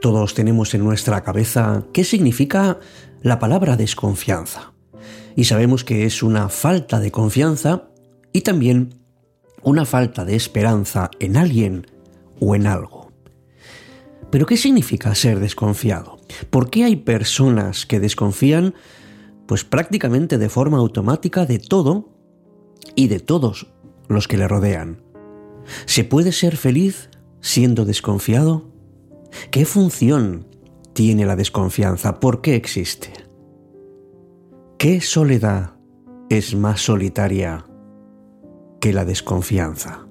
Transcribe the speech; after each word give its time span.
Todos 0.00 0.32
tenemos 0.32 0.72
en 0.74 0.82
nuestra 0.82 1.22
cabeza 1.22 1.84
qué 1.92 2.04
significa 2.04 2.78
la 3.22 3.38
palabra 3.38 3.76
desconfianza. 3.76 4.72
Y 5.36 5.44
sabemos 5.44 5.84
que 5.84 6.06
es 6.06 6.22
una 6.22 6.48
falta 6.48 7.00
de 7.00 7.10
confianza 7.10 7.90
y 8.32 8.40
también 8.40 8.94
una 9.62 9.84
falta 9.84 10.24
de 10.24 10.36
esperanza 10.36 11.10
en 11.20 11.36
alguien 11.36 11.86
o 12.40 12.54
en 12.54 12.66
algo. 12.66 13.12
Pero 14.30 14.46
¿qué 14.46 14.56
significa 14.56 15.14
ser 15.14 15.38
desconfiado? 15.38 16.18
¿Por 16.48 16.70
qué 16.70 16.84
hay 16.84 16.96
personas 16.96 17.84
que 17.84 18.00
desconfían 18.00 18.74
pues 19.46 19.64
prácticamente 19.64 20.38
de 20.38 20.48
forma 20.48 20.78
automática 20.78 21.44
de 21.44 21.58
todo 21.58 22.08
y 22.94 23.08
de 23.08 23.20
todos 23.20 23.66
los 24.08 24.28
que 24.28 24.38
le 24.38 24.48
rodean? 24.48 25.02
¿Se 25.84 26.04
puede 26.04 26.32
ser 26.32 26.56
feliz 26.56 27.10
siendo 27.40 27.84
desconfiado? 27.84 28.69
¿Qué 29.50 29.64
función 29.64 30.46
tiene 30.92 31.26
la 31.26 31.36
desconfianza? 31.36 32.20
¿Por 32.20 32.40
qué 32.40 32.56
existe? 32.56 33.12
¿Qué 34.78 35.00
soledad 35.00 35.76
es 36.28 36.54
más 36.54 36.80
solitaria 36.80 37.66
que 38.80 38.92
la 38.92 39.04
desconfianza? 39.04 40.09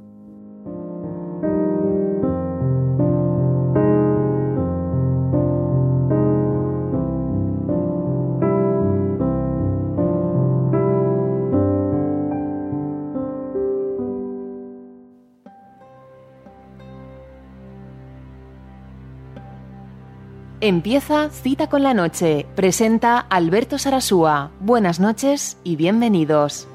Empieza 20.61 21.29
Cita 21.29 21.69
con 21.69 21.83
la 21.83 21.93
Noche. 21.93 22.45
Presenta 22.53 23.17
Alberto 23.17 23.77
Sarasúa. 23.77 24.51
Buenas 24.59 24.99
noches 24.99 25.57
y 25.63 25.77
bienvenidos. 25.77 26.67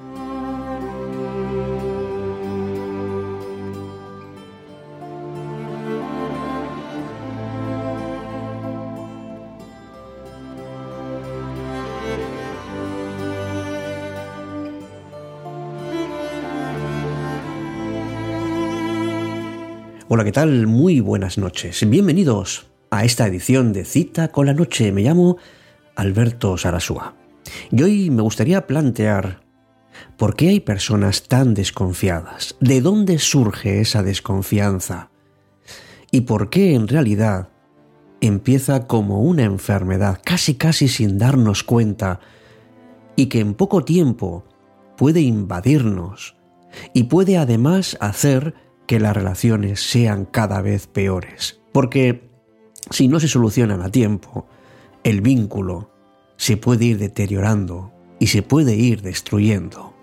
Hola, 20.09 20.25
¿qué 20.25 20.33
tal? 20.33 20.67
Muy 20.67 21.01
buenas 21.01 21.37
noches. 21.37 21.87
Bienvenidos 21.87 22.74
a 22.95 23.05
esta 23.05 23.27
edición 23.27 23.73
de 23.73 23.85
Cita 23.85 24.29
con 24.29 24.47
la 24.47 24.55
Noche. 24.55 24.93
Me 24.93 25.03
llamo 25.03 25.37
Alberto 25.97 26.57
Sarasúa. 26.57 27.17
Y 27.73 27.83
hoy 27.83 28.11
me 28.11 28.23
gustaría 28.23 28.69
plantear 28.69 29.41
por 30.17 30.37
qué 30.37 30.51
hay 30.51 30.61
personas 30.61 31.27
tan 31.27 31.55
desconfiadas, 31.55 32.57
de 32.61 32.81
dónde 32.81 33.19
surge 33.19 33.81
esa 33.81 34.05
desconfianza 34.05 35.11
y 36.13 36.21
por 36.21 36.51
qué 36.51 36.75
en 36.75 36.87
realidad 36.87 37.49
empieza 38.21 38.87
como 38.87 39.23
una 39.23 39.43
enfermedad, 39.43 40.21
casi 40.25 40.55
casi 40.55 40.87
sin 40.87 41.19
darnos 41.19 41.65
cuenta, 41.65 42.21
y 43.17 43.27
que 43.27 43.41
en 43.41 43.55
poco 43.55 43.85
tiempo 43.85 44.45
puede 44.97 45.21
invadirnos 45.21 46.37
y 46.93 47.05
puede 47.05 47.39
además 47.39 47.97
hacer 48.01 48.55
que 48.87 49.01
las 49.01 49.17
relaciones 49.17 49.81
sean 49.81 50.27
cada 50.27 50.63
vez 50.63 50.87
peores. 50.87 51.61
Porque 51.73 52.34
si 52.91 53.09
no 53.09 53.21
se 53.21 53.29
solucionan 53.29 53.83
a 53.83 53.91
tiempo, 53.91 54.47
el 55.03 55.21
vínculo 55.21 55.91
se 56.37 56.57
puede 56.57 56.87
ir 56.87 56.99
deteriorando 56.99 57.93
y 58.19 58.29
se 58.29 58.43
puede 58.43 58.77
ir 58.77 59.03
destruyendo. 59.03 59.95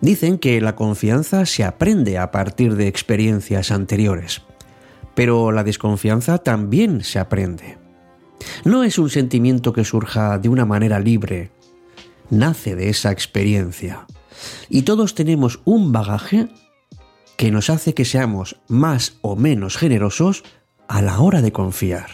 Dicen 0.00 0.38
que 0.38 0.60
la 0.60 0.76
confianza 0.76 1.44
se 1.46 1.64
aprende 1.64 2.18
a 2.18 2.30
partir 2.30 2.76
de 2.76 2.86
experiencias 2.86 3.72
anteriores, 3.72 4.42
pero 5.14 5.50
la 5.50 5.64
desconfianza 5.64 6.38
también 6.38 7.02
se 7.02 7.18
aprende. 7.18 7.78
No 8.64 8.84
es 8.84 8.98
un 8.98 9.10
sentimiento 9.10 9.72
que 9.72 9.84
surja 9.84 10.38
de 10.38 10.48
una 10.48 10.64
manera 10.64 11.00
libre, 11.00 11.50
nace 12.30 12.76
de 12.76 12.90
esa 12.90 13.10
experiencia. 13.10 14.06
Y 14.68 14.82
todos 14.82 15.14
tenemos 15.16 15.60
un 15.64 15.90
bagaje 15.90 16.48
que 17.36 17.50
nos 17.50 17.70
hace 17.70 17.94
que 17.94 18.04
seamos 18.04 18.60
más 18.68 19.18
o 19.20 19.34
menos 19.34 19.76
generosos 19.76 20.44
a 20.88 21.02
la 21.02 21.20
hora 21.20 21.42
de 21.42 21.52
confiar. 21.52 22.08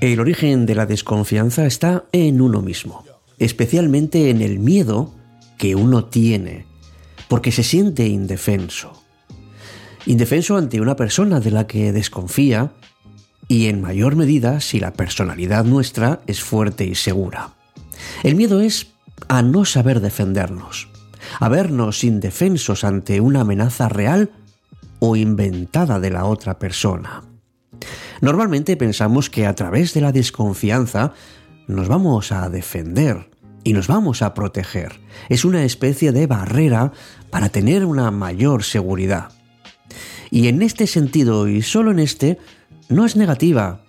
El 0.00 0.20
origen 0.20 0.66
de 0.66 0.74
la 0.74 0.86
desconfianza 0.86 1.66
está 1.66 2.06
en 2.12 2.40
uno 2.40 2.60
mismo, 2.60 3.04
especialmente 3.38 4.30
en 4.30 4.42
el 4.42 4.58
miedo 4.58 5.12
que 5.58 5.76
uno 5.76 6.06
tiene, 6.06 6.66
porque 7.28 7.52
se 7.52 7.62
siente 7.62 8.06
indefenso 8.08 8.97
indefenso 10.06 10.56
ante 10.56 10.80
una 10.80 10.96
persona 10.96 11.40
de 11.40 11.50
la 11.50 11.66
que 11.66 11.92
desconfía 11.92 12.72
y 13.48 13.66
en 13.66 13.80
mayor 13.80 14.16
medida 14.16 14.60
si 14.60 14.78
la 14.78 14.92
personalidad 14.92 15.64
nuestra 15.64 16.20
es 16.26 16.42
fuerte 16.42 16.84
y 16.84 16.94
segura. 16.94 17.54
El 18.22 18.36
miedo 18.36 18.60
es 18.60 18.88
a 19.28 19.42
no 19.42 19.64
saber 19.64 20.00
defendernos, 20.00 20.88
a 21.40 21.48
vernos 21.48 22.04
indefensos 22.04 22.84
ante 22.84 23.20
una 23.20 23.40
amenaza 23.40 23.88
real 23.88 24.30
o 25.00 25.16
inventada 25.16 25.98
de 26.00 26.10
la 26.10 26.24
otra 26.24 26.58
persona. 26.58 27.22
Normalmente 28.20 28.76
pensamos 28.76 29.30
que 29.30 29.46
a 29.46 29.54
través 29.54 29.94
de 29.94 30.00
la 30.00 30.12
desconfianza 30.12 31.12
nos 31.66 31.88
vamos 31.88 32.32
a 32.32 32.48
defender 32.48 33.30
y 33.64 33.72
nos 33.72 33.86
vamos 33.86 34.22
a 34.22 34.34
proteger. 34.34 35.00
Es 35.28 35.44
una 35.44 35.64
especie 35.64 36.12
de 36.12 36.26
barrera 36.26 36.92
para 37.30 37.48
tener 37.48 37.84
una 37.84 38.10
mayor 38.10 38.64
seguridad. 38.64 39.30
Y 40.30 40.48
en 40.48 40.62
este 40.62 40.86
sentido, 40.86 41.48
y 41.48 41.62
solo 41.62 41.90
en 41.90 41.98
este, 41.98 42.38
no 42.88 43.04
es 43.04 43.16
negativa. 43.16 43.80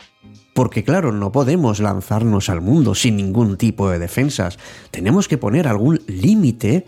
Porque 0.53 0.83
claro, 0.83 1.11
no 1.11 1.31
podemos 1.31 1.79
lanzarnos 1.79 2.49
al 2.49 2.61
mundo 2.61 2.95
sin 2.95 3.15
ningún 3.15 3.57
tipo 3.57 3.89
de 3.89 3.99
defensas. 3.99 4.57
Tenemos 4.91 5.27
que 5.27 5.37
poner 5.37 5.67
algún 5.67 6.01
límite 6.07 6.85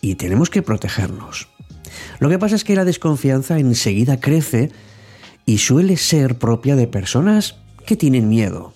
y 0.00 0.14
tenemos 0.14 0.50
que 0.50 0.62
protegernos. 0.62 1.48
Lo 2.20 2.28
que 2.28 2.38
pasa 2.38 2.56
es 2.56 2.64
que 2.64 2.76
la 2.76 2.84
desconfianza 2.84 3.58
enseguida 3.58 4.20
crece 4.20 4.70
y 5.44 5.58
suele 5.58 5.96
ser 5.96 6.38
propia 6.38 6.76
de 6.76 6.86
personas 6.86 7.56
que 7.84 7.96
tienen 7.96 8.28
miedo. 8.28 8.72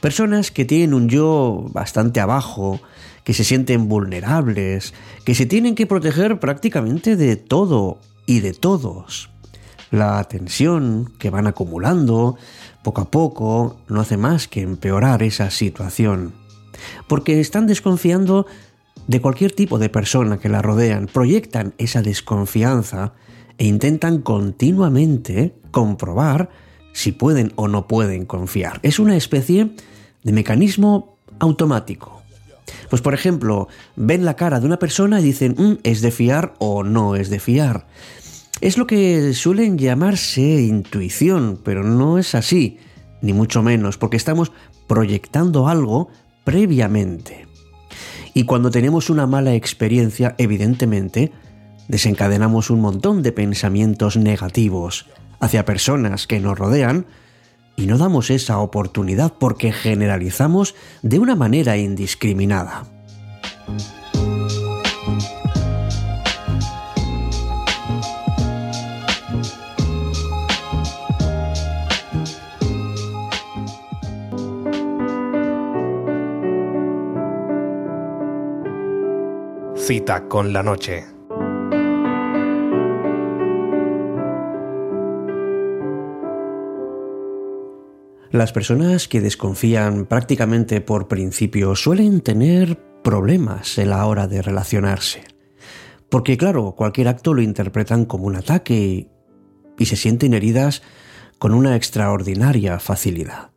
Personas 0.00 0.50
que 0.50 0.64
tienen 0.64 0.92
un 0.92 1.08
yo 1.08 1.66
bastante 1.72 2.20
abajo, 2.20 2.80
que 3.24 3.32
se 3.32 3.44
sienten 3.44 3.88
vulnerables, 3.88 4.94
que 5.24 5.34
se 5.34 5.46
tienen 5.46 5.74
que 5.74 5.86
proteger 5.86 6.38
prácticamente 6.38 7.16
de 7.16 7.36
todo 7.36 7.98
y 8.26 8.40
de 8.40 8.52
todos. 8.52 9.30
La 9.90 10.22
tensión 10.24 11.12
que 11.18 11.30
van 11.30 11.46
acumulando 11.46 12.36
poco 12.82 13.00
a 13.00 13.10
poco 13.10 13.76
no 13.88 14.00
hace 14.00 14.16
más 14.16 14.48
que 14.48 14.60
empeorar 14.60 15.22
esa 15.22 15.50
situación, 15.50 16.34
porque 17.08 17.40
están 17.40 17.66
desconfiando 17.66 18.46
de 19.06 19.20
cualquier 19.20 19.52
tipo 19.52 19.78
de 19.78 19.88
persona 19.88 20.38
que 20.38 20.48
la 20.48 20.62
rodean, 20.62 21.06
proyectan 21.06 21.74
esa 21.78 22.02
desconfianza 22.02 23.12
e 23.58 23.66
intentan 23.66 24.20
continuamente 24.20 25.54
comprobar 25.70 26.50
si 26.92 27.12
pueden 27.12 27.52
o 27.56 27.68
no 27.68 27.86
pueden 27.86 28.24
confiar. 28.26 28.80
Es 28.82 28.98
una 28.98 29.16
especie 29.16 29.70
de 30.22 30.32
mecanismo 30.32 31.18
automático. 31.38 32.22
Pues 32.90 33.02
por 33.02 33.14
ejemplo, 33.14 33.68
ven 33.96 34.24
la 34.24 34.34
cara 34.34 34.60
de 34.60 34.66
una 34.66 34.78
persona 34.78 35.20
y 35.20 35.24
dicen, 35.24 35.54
mm, 35.56 35.78
es 35.82 36.00
de 36.00 36.10
fiar 36.10 36.54
o 36.58 36.82
no 36.82 37.16
es 37.16 37.30
de 37.30 37.40
fiar. 37.40 37.86
Es 38.60 38.78
lo 38.78 38.86
que 38.86 39.34
suelen 39.34 39.76
llamarse 39.78 40.62
intuición, 40.62 41.60
pero 41.62 41.84
no 41.84 42.18
es 42.18 42.34
así, 42.34 42.78
ni 43.20 43.32
mucho 43.32 43.62
menos, 43.62 43.98
porque 43.98 44.16
estamos 44.16 44.52
proyectando 44.86 45.68
algo 45.68 46.08
previamente. 46.44 47.46
Y 48.32 48.44
cuando 48.44 48.70
tenemos 48.70 49.10
una 49.10 49.26
mala 49.26 49.54
experiencia, 49.54 50.34
evidentemente, 50.38 51.32
desencadenamos 51.88 52.70
un 52.70 52.80
montón 52.80 53.22
de 53.22 53.32
pensamientos 53.32 54.16
negativos 54.16 55.06
hacia 55.40 55.64
personas 55.64 56.26
que 56.26 56.40
nos 56.40 56.58
rodean 56.58 57.06
y 57.76 57.86
no 57.86 57.98
damos 57.98 58.30
esa 58.30 58.58
oportunidad 58.58 59.34
porque 59.38 59.72
generalizamos 59.72 60.74
de 61.02 61.18
una 61.18 61.36
manera 61.36 61.76
indiscriminada. 61.76 62.84
Cita 79.76 80.26
con 80.26 80.52
la 80.52 80.64
noche. 80.64 81.15
Las 88.36 88.52
personas 88.52 89.08
que 89.08 89.22
desconfían 89.22 90.04
prácticamente 90.04 90.82
por 90.82 91.08
principio 91.08 91.74
suelen 91.74 92.20
tener 92.20 92.78
problemas 93.02 93.78
en 93.78 93.88
la 93.88 94.04
hora 94.04 94.28
de 94.28 94.42
relacionarse. 94.42 95.24
Porque 96.10 96.36
claro, 96.36 96.74
cualquier 96.76 97.08
acto 97.08 97.32
lo 97.32 97.40
interpretan 97.40 98.04
como 98.04 98.26
un 98.26 98.36
ataque 98.36 99.08
y, 99.78 99.86
se 99.86 99.96
sienten 99.96 100.34
heridas 100.34 100.82
con 101.38 101.54
una 101.54 101.76
extraordinaria 101.76 102.78
facilidad. 102.78 103.52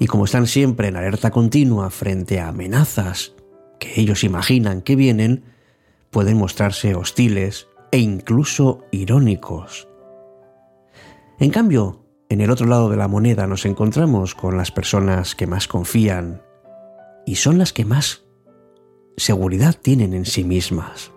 Y 0.00 0.08
como 0.08 0.24
están 0.24 0.48
siempre 0.48 0.88
en 0.88 0.96
alerta 0.96 1.30
continua 1.30 1.88
frente 1.90 2.40
a 2.40 2.48
amenazas 2.48 3.34
que 3.78 4.00
ellos 4.00 4.24
imaginan 4.24 4.82
que 4.82 4.96
vienen, 4.96 5.44
pueden 6.10 6.38
mostrarse 6.38 6.96
hostiles 6.96 7.68
e 7.92 7.98
incluso 7.98 8.84
irónicos. 8.90 9.86
En 11.38 11.50
cambio, 11.50 12.07
en 12.28 12.40
el 12.40 12.50
otro 12.50 12.66
lado 12.66 12.90
de 12.90 12.96
la 12.96 13.08
moneda 13.08 13.46
nos 13.46 13.64
encontramos 13.64 14.34
con 14.34 14.56
las 14.56 14.70
personas 14.70 15.34
que 15.34 15.46
más 15.46 15.66
confían 15.66 16.42
y 17.26 17.36
son 17.36 17.58
las 17.58 17.72
que 17.72 17.84
más 17.84 18.24
seguridad 19.16 19.74
tienen 19.80 20.14
en 20.14 20.24
sí 20.24 20.44
mismas. 20.44 21.10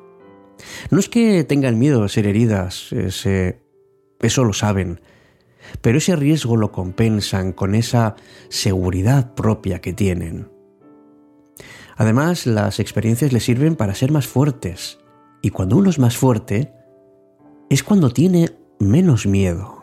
No 0.89 0.99
es 0.99 1.09
que 1.09 1.43
tengan 1.43 1.79
miedo 1.79 2.03
a 2.03 2.09
ser 2.09 2.27
heridas, 2.27 2.91
eso 2.93 4.43
lo 4.43 4.53
saben, 4.53 5.01
pero 5.81 5.97
ese 5.97 6.15
riesgo 6.15 6.57
lo 6.57 6.71
compensan 6.71 7.51
con 7.51 7.75
esa 7.75 8.15
seguridad 8.49 9.33
propia 9.33 9.81
que 9.81 9.93
tienen. 9.93 10.49
Además, 11.97 12.45
las 12.45 12.79
experiencias 12.79 13.33
les 13.33 13.43
sirven 13.43 13.75
para 13.75 13.95
ser 13.95 14.11
más 14.11 14.27
fuertes, 14.27 14.99
y 15.41 15.49
cuando 15.49 15.77
uno 15.77 15.89
es 15.89 15.99
más 15.99 16.17
fuerte, 16.17 16.73
es 17.69 17.83
cuando 17.83 18.11
tiene 18.11 18.49
menos 18.79 19.25
miedo. 19.25 19.80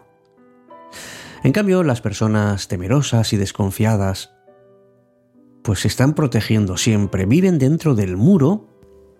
En 1.43 1.53
cambio, 1.53 1.83
las 1.83 2.01
personas 2.01 2.69
temerosas 2.69 3.33
y 3.33 3.37
desconfiadas, 3.37 4.35
pues 5.63 5.81
se 5.81 5.89
están 5.89 6.15
protegiendo 6.15 6.77
siempre, 6.77 7.27
viven 7.27 7.59
dentro 7.59 7.95
del 7.95 8.17
muro 8.17 8.69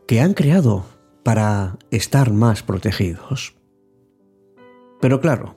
que 0.07 0.21
han 0.21 0.35
creado 0.35 0.85
para 1.23 1.79
estar 1.91 2.33
más 2.33 2.63
protegidos. 2.63 3.55
Pero 5.01 5.21
claro, 5.21 5.57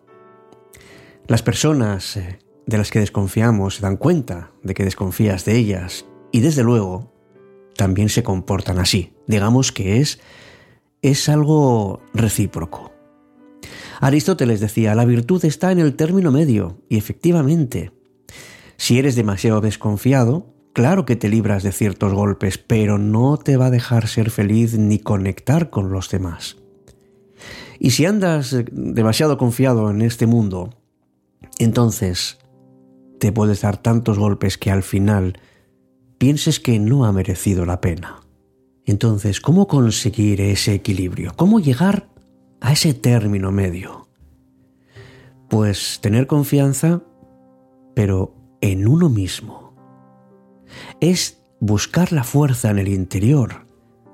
las 1.28 1.42
personas 1.42 2.18
eh, 2.18 2.40
de 2.66 2.78
las 2.78 2.92
que 2.92 3.00
desconfiamos 3.00 3.76
se 3.76 3.82
dan 3.82 3.98
cuenta 3.98 4.52
de 4.64 4.74
que 4.74 4.84
desconfías 4.84 5.46
de 5.46 5.58
ellas 5.58 6.06
y 6.32 6.42
desde 6.42 6.64
luego 6.64 7.12
también 7.76 8.10
se 8.10 8.24
comportan 8.24 8.80
así. 8.80 9.14
Digamos 9.28 9.72
que 9.72 10.02
es, 10.02 10.20
es 11.02 11.30
algo 11.30 12.02
recíproco. 12.14 12.92
Aristóteles 14.02 14.60
decía, 14.60 14.96
la 14.96 15.06
virtud 15.06 15.46
está 15.46 15.72
en 15.72 15.78
el 15.78 15.96
término 15.96 16.32
medio, 16.32 16.82
y 16.90 16.98
efectivamente, 16.98 17.92
si 18.76 18.98
eres 18.98 19.16
demasiado 19.16 19.62
desconfiado, 19.62 20.56
claro 20.74 21.06
que 21.06 21.16
te 21.16 21.30
libras 21.30 21.62
de 21.62 21.72
ciertos 21.72 22.12
golpes, 22.12 22.58
pero 22.58 22.98
no 22.98 23.38
te 23.38 23.58
va 23.58 23.68
a 23.68 23.72
dejar 23.72 24.08
ser 24.08 24.32
feliz 24.32 24.76
ni 24.76 24.98
conectar 24.98 25.70
con 25.70 25.92
los 25.92 26.10
demás. 26.10 26.58
Y 27.78 27.92
si 27.92 28.08
andas 28.08 28.56
demasiado 28.72 29.38
confiado 29.38 29.92
en 29.92 30.02
este 30.02 30.26
mundo, 30.26 30.72
entonces 31.60 32.40
te 33.20 33.32
puedes 33.32 33.62
dar 33.62 33.78
tantos 33.78 34.18
golpes 34.18 34.58
que 34.58 34.72
al 34.72 34.82
final 34.82 35.40
pienses 36.18 36.60
que 36.60 36.80
no 36.80 37.06
ha 37.06 37.12
merecido 37.12 37.68
la 37.68 37.82
pena. 37.82 38.22
Entonces, 38.84 39.42
¿cómo 39.42 39.68
conseguir 39.68 40.42
ese 40.42 40.74
equilibrio? 40.74 41.34
¿Cómo 41.36 41.60
llegar 41.60 42.11
a 42.62 42.72
ese 42.72 42.94
término 42.94 43.52
medio? 43.52 44.08
Pues 45.50 46.00
tener 46.02 46.28
confianza, 46.28 47.02
pero 47.94 48.34
en 48.62 48.88
uno 48.88 49.10
mismo. 49.10 49.74
Es 51.02 51.44
buscar 51.60 52.14
la 52.14 52.24
fuerza 52.24 52.70
en 52.70 52.80
el 52.80 52.88
interior 52.88 53.66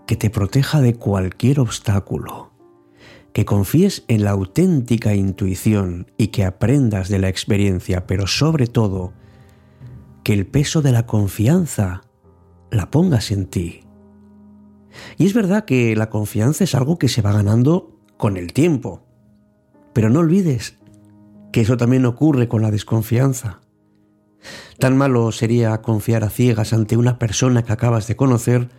que 0.08 0.16
te 0.16 0.30
proteja 0.30 0.82
de 0.82 0.96
cualquier 0.96 1.60
obstáculo, 1.60 2.52
que 3.34 3.46
confíes 3.46 4.04
en 4.08 4.24
la 4.24 4.32
auténtica 4.32 5.14
intuición 5.14 6.12
y 6.18 6.30
que 6.30 6.46
aprendas 6.46 7.10
de 7.10 7.20
la 7.20 7.30
experiencia, 7.30 8.08
pero 8.08 8.26
sobre 8.26 8.66
todo, 8.66 9.14
que 10.24 10.34
el 10.34 10.48
peso 10.48 10.82
de 10.82 10.94
la 10.94 11.06
confianza 11.06 12.02
la 12.72 12.90
pongas 12.90 13.32
en 13.32 13.46
ti. 13.46 13.82
Y 15.18 15.26
es 15.26 15.34
verdad 15.34 15.66
que 15.66 15.96
la 15.96 16.10
confianza 16.10 16.64
es 16.64 16.74
algo 16.74 16.98
que 16.98 17.10
se 17.10 17.22
va 17.22 17.34
ganando 17.34 17.97
con 18.18 18.38
el 18.38 18.54
tiempo. 18.54 19.04
Pero 19.94 20.10
no 20.10 20.20
olvides 20.20 20.78
que 21.52 21.62
eso 21.62 21.78
también 21.78 22.06
ocurre 22.06 22.48
con 22.48 22.62
la 22.62 22.72
desconfianza. 22.72 23.62
Tan 24.80 24.98
malo 24.98 25.32
sería 25.32 25.82
confiar 25.82 26.24
a 26.24 26.30
ciegas 26.30 26.74
ante 26.74 26.98
una 26.98 27.18
persona 27.18 27.64
que 27.64 27.74
acabas 27.74 28.08
de 28.08 28.16
conocer 28.16 28.70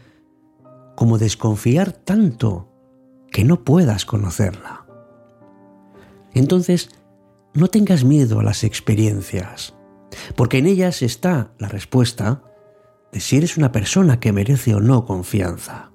como 0.95 1.19
desconfiar 1.19 1.93
tanto 1.93 2.69
que 3.31 3.45
no 3.45 3.65
puedas 3.65 4.05
conocerla. 4.05 4.87
Entonces, 6.35 6.91
no 7.55 7.69
tengas 7.69 8.05
miedo 8.05 8.41
a 8.41 8.43
las 8.43 8.63
experiencias, 8.65 9.75
porque 10.37 10.59
en 10.59 10.67
ellas 10.67 11.03
está 11.03 11.53
la 11.59 11.69
respuesta 11.69 12.43
de 13.13 13.21
si 13.21 13.37
eres 13.37 13.57
una 13.57 13.73
persona 13.73 14.21
que 14.21 14.33
merece 14.33 14.75
o 14.75 14.81
no 14.81 15.05
confianza. 15.05 15.91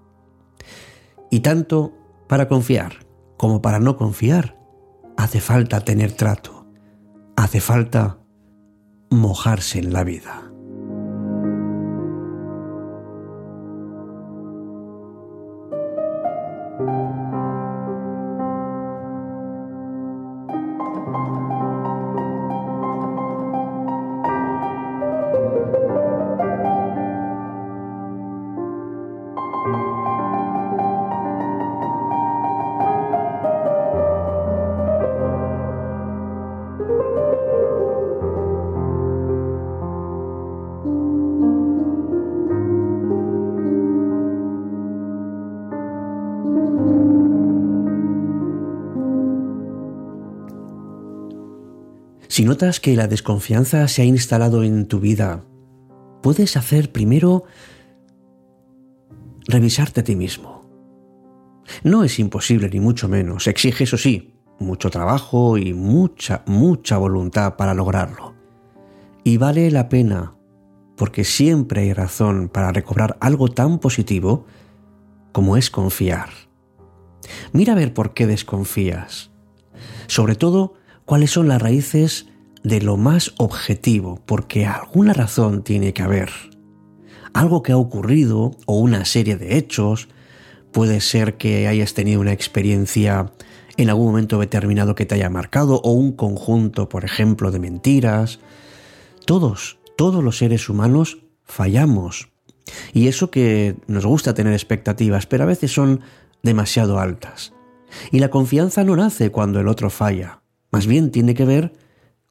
Y 1.29 1.39
tanto 1.39 1.93
para 2.27 2.47
confiar 2.47 3.02
como 3.43 3.61
para 3.61 3.81
no 3.81 3.97
confiar, 3.97 4.57
hace 5.17 5.41
falta 5.41 5.81
tener 5.81 6.13
trato, 6.13 6.65
hace 7.35 7.59
falta 7.59 8.19
mojarse 9.09 9.79
en 9.79 9.91
la 9.91 10.05
vida. 10.05 10.52
Si 52.33 52.45
notas 52.45 52.79
que 52.79 52.95
la 52.95 53.07
desconfianza 53.07 53.87
se 53.87 54.01
ha 54.01 54.05
instalado 54.05 54.63
en 54.63 54.87
tu 54.87 54.99
vida, 54.99 55.43
puedes 56.23 56.57
hacer 56.57 56.91
primero 56.91 57.43
revisarte 59.45 60.01
a 60.01 60.03
ti 60.03 60.15
mismo. 60.15 60.67
No 61.83 62.03
es 62.03 62.17
imposible 62.17 62.71
ni 62.71 62.79
mucho 62.79 63.07
menos, 63.07 63.45
exige 63.45 63.83
eso 63.83 63.97
sí, 63.97 64.33
mucho 64.57 64.89
trabajo 64.89 65.59
y 65.59 65.75
mucha, 65.75 66.41
mucha 66.47 66.97
voluntad 66.97 67.55
para 67.55 67.75
lograrlo. 67.75 68.33
Y 69.23 69.37
vale 69.37 69.69
la 69.69 69.87
pena, 69.87 70.33
porque 70.97 71.25
siempre 71.25 71.81
hay 71.81 71.93
razón 71.93 72.49
para 72.49 72.71
recobrar 72.71 73.15
algo 73.19 73.49
tan 73.49 73.77
positivo 73.77 74.47
como 75.33 75.55
es 75.55 75.69
confiar. 75.69 76.29
Mira 77.51 77.73
a 77.73 77.75
ver 77.75 77.93
por 77.93 78.15
qué 78.15 78.25
desconfías. 78.25 79.29
Sobre 80.07 80.33
todo, 80.33 80.73
cuáles 81.05 81.31
son 81.31 81.47
las 81.47 81.61
raíces 81.61 82.27
de 82.63 82.81
lo 82.81 82.97
más 82.97 83.33
objetivo, 83.37 84.21
porque 84.25 84.65
alguna 84.65 85.13
razón 85.13 85.63
tiene 85.63 85.93
que 85.93 86.01
haber. 86.01 86.31
Algo 87.33 87.63
que 87.63 87.71
ha 87.71 87.77
ocurrido 87.77 88.51
o 88.65 88.77
una 88.77 89.05
serie 89.05 89.35
de 89.35 89.57
hechos, 89.57 90.07
puede 90.71 91.01
ser 91.01 91.35
que 91.37 91.67
hayas 91.67 91.93
tenido 91.93 92.21
una 92.21 92.31
experiencia 92.31 93.31
en 93.77 93.89
algún 93.89 94.07
momento 94.07 94.39
determinado 94.39 94.95
que 94.95 95.05
te 95.05 95.15
haya 95.15 95.29
marcado 95.29 95.81
o 95.83 95.91
un 95.91 96.13
conjunto, 96.13 96.89
por 96.89 97.05
ejemplo, 97.05 97.51
de 97.51 97.59
mentiras. 97.59 98.39
Todos, 99.25 99.79
todos 99.97 100.23
los 100.23 100.37
seres 100.37 100.69
humanos 100.69 101.19
fallamos. 101.43 102.29
Y 102.93 103.07
eso 103.07 103.29
que 103.29 103.75
nos 103.87 104.05
gusta 104.05 104.33
tener 104.33 104.53
expectativas, 104.53 105.25
pero 105.25 105.43
a 105.43 105.47
veces 105.47 105.71
son 105.71 106.01
demasiado 106.43 106.99
altas. 106.99 107.53
Y 108.11 108.19
la 108.19 108.29
confianza 108.29 108.83
no 108.83 108.95
nace 108.95 109.31
cuando 109.31 109.59
el 109.59 109.67
otro 109.67 109.89
falla, 109.89 110.42
más 110.73 110.87
bien 110.87 111.11
tiene 111.11 111.35
que 111.35 111.45
ver 111.45 111.71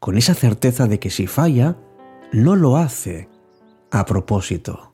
con 0.00 0.18
esa 0.18 0.34
certeza 0.34 0.88
de 0.88 0.98
que 0.98 1.10
si 1.10 1.28
falla, 1.28 1.76
no 2.32 2.56
lo 2.56 2.76
hace 2.76 3.28
a 3.92 4.04
propósito. 4.04 4.91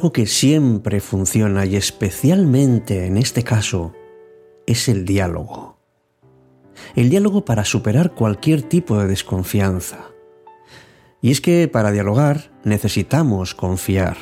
Algo 0.00 0.14
que 0.14 0.24
siempre 0.24 1.00
funciona 1.00 1.66
y 1.66 1.76
especialmente 1.76 3.04
en 3.04 3.18
este 3.18 3.44
caso 3.44 3.92
es 4.66 4.88
el 4.88 5.04
diálogo. 5.04 5.78
El 6.96 7.10
diálogo 7.10 7.44
para 7.44 7.66
superar 7.66 8.14
cualquier 8.14 8.62
tipo 8.62 8.96
de 8.96 9.06
desconfianza. 9.06 10.06
Y 11.20 11.30
es 11.30 11.42
que 11.42 11.68
para 11.68 11.92
dialogar 11.92 12.50
necesitamos 12.64 13.54
confiar. 13.54 14.16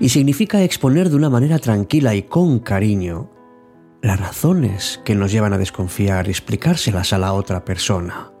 Y 0.00 0.08
significa 0.08 0.62
exponer 0.62 1.10
de 1.10 1.16
una 1.16 1.28
manera 1.28 1.58
tranquila 1.58 2.14
y 2.14 2.22
con 2.22 2.58
cariño 2.58 3.30
las 4.00 4.18
razones 4.18 5.02
que 5.04 5.14
nos 5.14 5.30
llevan 5.30 5.52
a 5.52 5.58
desconfiar 5.58 6.28
y 6.28 6.30
explicárselas 6.30 7.12
a 7.12 7.18
la 7.18 7.34
otra 7.34 7.66
persona. 7.66 8.31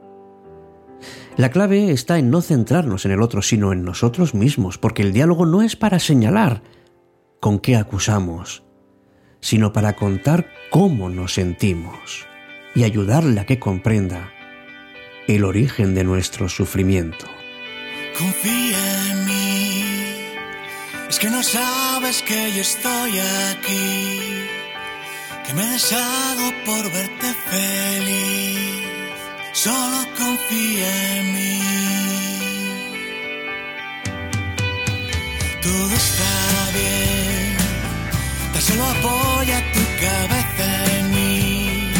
La 1.36 1.50
clave 1.50 1.90
está 1.92 2.18
en 2.18 2.30
no 2.30 2.42
centrarnos 2.42 3.06
en 3.06 3.12
el 3.12 3.22
otro, 3.22 3.40
sino 3.40 3.72
en 3.72 3.84
nosotros 3.84 4.34
mismos, 4.34 4.76
porque 4.76 5.02
el 5.02 5.14
diálogo 5.14 5.46
no 5.46 5.62
es 5.62 5.76
para 5.76 5.98
señalar 5.98 6.62
con 7.40 7.58
qué 7.58 7.76
acusamos, 7.76 8.64
sino 9.40 9.72
para 9.72 9.96
contar 9.96 10.46
cómo 10.70 11.08
nos 11.08 11.34
sentimos 11.34 12.26
y 12.74 12.84
ayudarle 12.84 13.40
a 13.40 13.46
que 13.46 13.58
comprenda 13.58 14.30
el 15.26 15.44
origen 15.44 15.94
de 15.94 16.04
nuestro 16.04 16.50
sufrimiento. 16.50 17.26
Confía 18.18 19.10
en 19.10 19.24
mí, 19.24 19.84
es 21.08 21.18
que 21.18 21.30
no 21.30 21.42
sabes 21.42 22.22
que 22.22 22.52
yo 22.52 22.60
estoy 22.60 23.18
aquí, 23.18 24.18
que 25.46 25.54
me 25.54 25.66
deshago 25.66 26.52
por 26.66 26.92
verte 26.92 27.32
feliz 27.48 28.91
solo 29.52 30.06
confía 30.16 31.18
en 31.18 31.34
mí. 31.34 31.60
Todo 35.62 35.94
está 35.94 36.70
bien, 36.74 37.56
tan 38.52 38.62
solo 38.62 38.84
apoya 38.84 39.58
tu 39.74 39.80
cabeza 40.04 40.98
en 40.98 41.10
mí. 41.10 41.92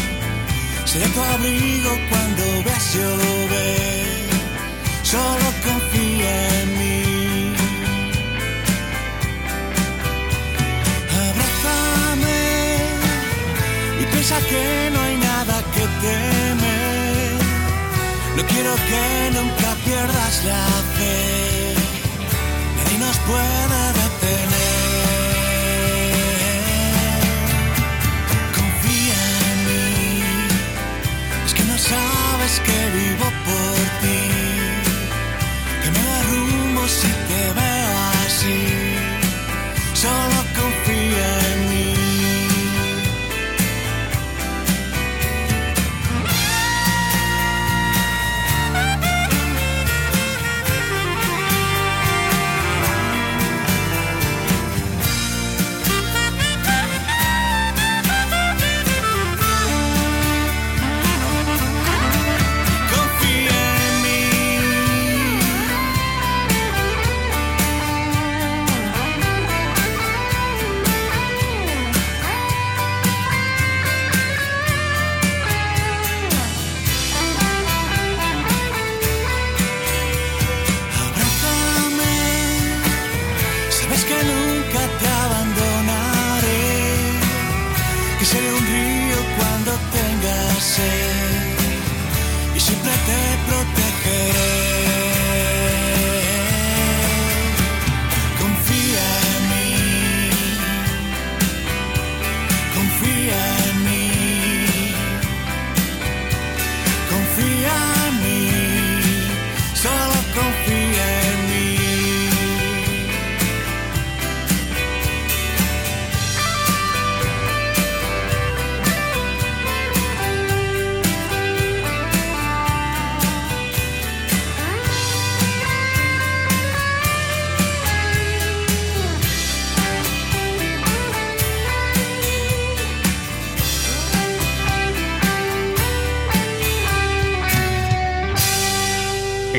Seré 0.84 1.06
tu 1.08 1.20
abrigo 1.22 1.90
cuando 2.10 2.42
veas 2.64 2.94
llover, 2.94 4.28
solo 5.02 5.46
confía 5.66 6.60
en 6.62 6.78
mí. 6.78 7.54
Abrázame 11.28 12.40
y 14.00 14.04
piensa 14.06 14.38
que 14.48 14.90
no 14.92 15.01
Quiero 18.48 18.74
que 18.74 19.30
nunca 19.38 19.74
pierdas 19.84 20.44
la 20.44 20.66
fe. 20.96 21.74
Nadie 22.76 22.98
nos 22.98 23.16
puede 23.18 23.81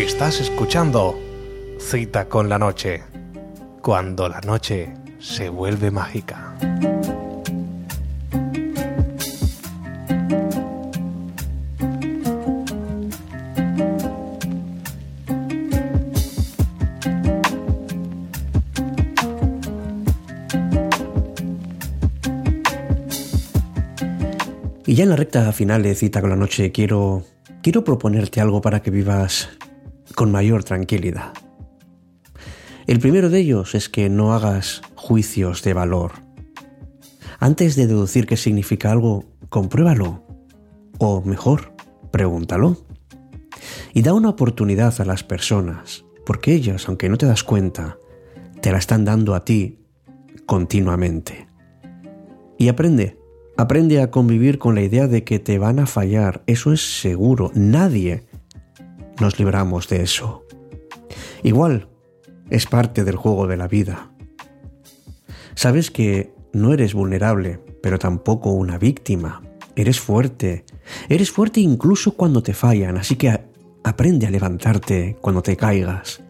Estás 0.04 0.42
escuchando 0.42 1.18
Cita 1.80 2.26
con 2.26 2.50
la 2.50 2.60
Noche, 2.60 3.04
cuando 3.82 4.28
la 4.28 4.42
noche 4.42 4.94
se 5.18 5.48
vuelve 5.48 5.92
mágica. 5.92 6.54
Y 24.86 24.96
ya 24.96 25.04
en 25.04 25.10
la 25.10 25.16
recta 25.16 25.50
final 25.54 25.82
de 25.82 25.96
cita 25.96 26.20
con 26.20 26.30
la 26.30 26.36
noche 26.36 26.74
quiero, 26.74 27.24
quiero 27.62 27.86
proponerte 27.86 28.42
algo 28.42 28.60
para 28.60 28.82
que 28.82 28.92
vivas 28.92 29.50
con 30.14 30.32
mayor 30.32 30.64
tranquilidad. 30.64 31.34
El 32.86 33.00
primero 33.00 33.30
de 33.30 33.40
ellos 33.40 33.76
es 33.76 33.90
que 33.90 34.10
no 34.10 34.34
hagas 34.34 34.82
juicios 34.96 35.64
de 35.64 35.74
valor. 35.74 36.12
Antes 37.40 37.76
de 37.76 37.88
deducir 37.88 38.26
qué 38.26 38.38
significa 38.38 38.92
algo, 38.92 39.26
compruébalo. 39.50 40.24
O 40.98 41.22
mejor, 41.22 41.74
pregúntalo. 42.12 42.78
Y 43.94 44.02
da 44.02 44.14
una 44.14 44.30
oportunidad 44.30 45.00
a 45.00 45.06
las 45.06 45.24
personas, 45.24 46.06
porque 46.26 46.54
ellas, 46.54 46.88
aunque 46.88 47.10
no 47.10 47.18
te 47.18 47.26
das 47.26 47.44
cuenta, 47.44 47.98
te 48.62 48.72
la 48.72 48.78
están 48.78 49.06
dando 49.06 49.36
a 49.36 49.46
ti 49.46 49.80
continuamente. 50.46 51.48
Y 52.58 52.68
aprende, 52.70 53.18
aprende 53.58 54.02
a 54.02 54.12
convivir 54.12 54.58
con 54.58 54.76
la 54.76 54.82
idea 54.82 55.08
de 55.08 55.24
que 55.24 55.40
te 55.40 55.58
van 55.58 55.80
a 55.80 55.86
fallar, 55.86 56.44
eso 56.48 56.72
es 56.72 57.00
seguro, 57.00 57.52
nadie 57.56 58.26
nos 59.20 59.40
libramos 59.40 59.88
de 59.90 60.04
eso. 60.04 60.46
Igual, 61.44 61.88
es 62.50 62.66
parte 62.66 63.04
del 63.04 63.16
juego 63.16 63.48
de 63.48 63.58
la 63.58 63.68
vida. 63.68 64.12
Sabes 65.56 65.92
que 65.92 66.34
no 66.54 66.74
eres 66.74 66.94
vulnerable, 66.94 67.60
pero 67.82 68.00
tampoco 68.00 68.52
una 68.52 68.78
víctima. 68.78 69.42
Eres 69.76 70.00
fuerte. 70.00 70.66
Eres 71.10 71.32
fuerte 71.32 71.60
incluso 71.60 72.14
cuando 72.14 72.44
te 72.44 72.54
fallan, 72.54 72.98
así 72.98 73.16
que 73.16 73.40
aprende 73.84 74.28
a 74.28 74.32
levantarte 74.32 75.18
cuando 75.20 75.42
te 75.42 75.58
caigas. 75.58 76.22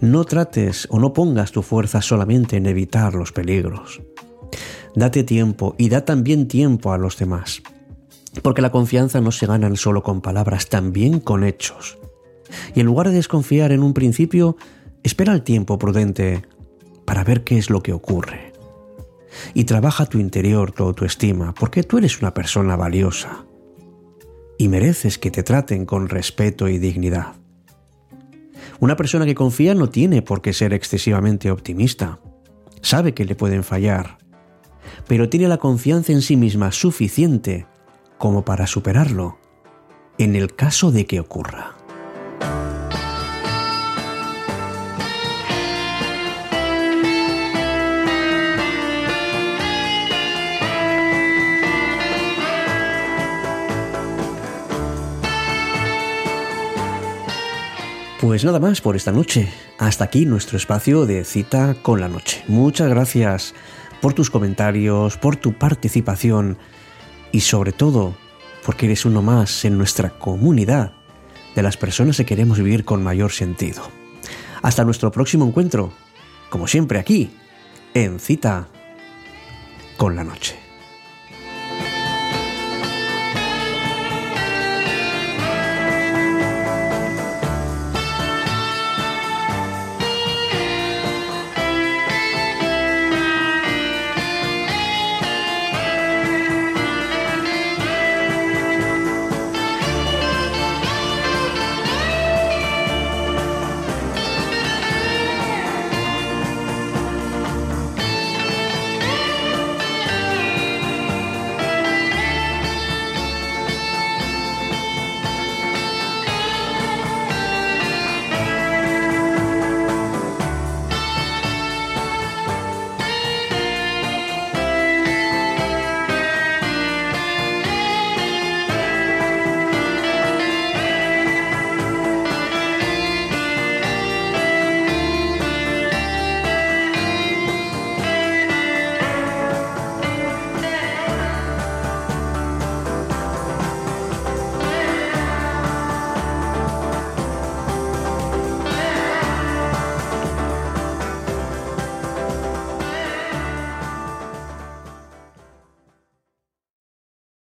No 0.00 0.24
trates 0.24 0.88
o 0.90 0.98
no 0.98 1.12
pongas 1.12 1.52
tu 1.52 1.62
fuerza 1.62 2.02
solamente 2.02 2.56
en 2.56 2.66
evitar 2.66 3.14
los 3.14 3.32
peligros. 3.32 4.02
Date 4.94 5.24
tiempo 5.24 5.74
y 5.78 5.88
da 5.88 6.04
también 6.04 6.48
tiempo 6.48 6.92
a 6.92 6.98
los 6.98 7.16
demás. 7.16 7.62
Porque 8.40 8.62
la 8.62 8.70
confianza 8.70 9.20
no 9.20 9.30
se 9.30 9.46
gana 9.46 9.74
solo 9.76 10.02
con 10.02 10.22
palabras, 10.22 10.68
también 10.68 11.20
con 11.20 11.44
hechos. 11.44 11.98
Y 12.74 12.80
en 12.80 12.86
lugar 12.86 13.08
de 13.08 13.14
desconfiar 13.14 13.72
en 13.72 13.82
un 13.82 13.92
principio, 13.92 14.56
Espera 15.02 15.32
el 15.32 15.42
tiempo 15.42 15.78
prudente 15.78 16.42
para 17.04 17.24
ver 17.24 17.42
qué 17.42 17.58
es 17.58 17.70
lo 17.70 17.82
que 17.82 17.92
ocurre. 17.92 18.52
Y 19.52 19.64
trabaja 19.64 20.06
tu 20.06 20.18
interior, 20.18 20.70
tu 20.70 20.84
autoestima, 20.84 21.54
porque 21.54 21.82
tú 21.82 21.98
eres 21.98 22.20
una 22.20 22.34
persona 22.34 22.76
valiosa 22.76 23.44
y 24.58 24.68
mereces 24.68 25.18
que 25.18 25.32
te 25.32 25.42
traten 25.42 25.86
con 25.86 26.08
respeto 26.08 26.68
y 26.68 26.78
dignidad. 26.78 27.34
Una 28.78 28.94
persona 28.96 29.24
que 29.24 29.34
confía 29.34 29.74
no 29.74 29.88
tiene 29.88 30.22
por 30.22 30.40
qué 30.40 30.52
ser 30.52 30.72
excesivamente 30.72 31.50
optimista. 31.50 32.20
Sabe 32.80 33.14
que 33.14 33.24
le 33.24 33.34
pueden 33.34 33.64
fallar, 33.64 34.18
pero 35.08 35.28
tiene 35.28 35.48
la 35.48 35.58
confianza 35.58 36.12
en 36.12 36.22
sí 36.22 36.36
misma 36.36 36.70
suficiente 36.70 37.66
como 38.22 38.44
para 38.44 38.68
superarlo 38.68 39.36
en 40.16 40.36
el 40.36 40.54
caso 40.54 40.92
de 40.92 41.06
que 41.06 41.18
ocurra. 41.18 41.74
Pues 58.20 58.44
nada 58.44 58.60
más 58.60 58.80
por 58.80 58.94
esta 58.94 59.10
noche. 59.10 59.48
Hasta 59.78 60.04
aquí 60.04 60.26
nuestro 60.26 60.56
espacio 60.56 61.06
de 61.06 61.24
cita 61.24 61.74
con 61.82 62.00
la 62.00 62.06
noche. 62.06 62.44
Muchas 62.46 62.88
gracias 62.88 63.52
por 64.00 64.14
tus 64.14 64.30
comentarios, 64.30 65.16
por 65.16 65.34
tu 65.34 65.54
participación 65.54 66.56
y 67.32 67.40
sobre 67.40 67.72
todo 67.72 68.14
porque 68.64 68.86
eres 68.86 69.04
uno 69.04 69.22
más 69.22 69.64
en 69.64 69.76
nuestra 69.76 70.10
comunidad 70.10 70.92
de 71.54 71.62
las 71.62 71.76
personas 71.76 72.16
que 72.16 72.24
queremos 72.24 72.58
vivir 72.58 72.84
con 72.84 73.02
mayor 73.02 73.32
sentido. 73.32 73.82
Hasta 74.62 74.84
nuestro 74.84 75.10
próximo 75.10 75.44
encuentro, 75.44 75.92
como 76.50 76.68
siempre 76.68 76.98
aquí, 76.98 77.30
en 77.94 78.20
cita 78.20 78.68
con 79.96 80.14
la 80.14 80.24
noche. 80.24 80.61